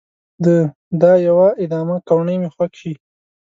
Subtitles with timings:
[0.45, 0.47] د
[1.01, 2.93] دا يوه ادامه کوڼۍ مې خوږ شي